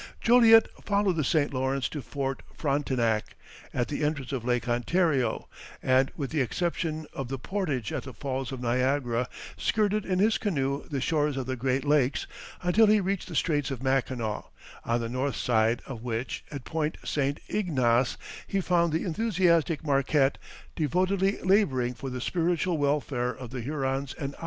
Joliet 0.19 0.67
followed 0.83 1.15
the 1.17 1.23
St. 1.23 1.53
Lawrence 1.53 1.87
to 1.89 2.01
Fort 2.01 2.41
Frontenac, 2.57 3.35
at 3.71 3.87
the 3.87 4.03
entrance 4.03 4.31
of 4.31 4.43
Lake 4.43 4.67
Ontario, 4.67 5.47
and 5.83 6.11
with 6.17 6.31
the 6.31 6.41
exception 6.41 7.05
of 7.13 7.27
the 7.27 7.37
portage 7.37 7.93
at 7.93 8.01
the 8.01 8.13
Falls 8.15 8.51
of 8.51 8.59
Niagara, 8.61 9.29
skirted 9.57 10.03
in 10.03 10.17
his 10.17 10.39
canoe 10.39 10.85
the 10.89 11.01
shores 11.01 11.37
of 11.37 11.45
the 11.45 11.55
Great 11.55 11.85
Lakes 11.85 12.25
until 12.63 12.87
he 12.87 12.99
reached 12.99 13.27
the 13.27 13.35
Straits 13.35 13.69
of 13.69 13.83
Mackinaw, 13.83 14.47
on 14.83 15.01
the 15.01 15.07
north 15.07 15.35
side 15.35 15.83
of 15.85 16.01
which, 16.01 16.43
at 16.49 16.65
Point 16.65 16.97
St. 17.05 17.39
Ignace, 17.47 18.17
he 18.47 18.59
found 18.59 18.91
the 18.93 19.03
enthusiastic 19.05 19.83
Marquette 19.83 20.39
devotedly 20.75 21.39
laboring 21.43 21.93
for 21.93 22.09
the 22.09 22.21
spiritual 22.21 22.79
welfare 22.79 23.29
of 23.29 23.51
the 23.51 23.61
Hurons 23.61 24.13
and 24.13 24.13
Ottawas 24.13 24.17
there 24.17 24.29
gathered. 24.31 24.37